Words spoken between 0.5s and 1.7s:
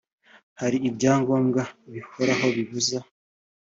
hari ibyangombwa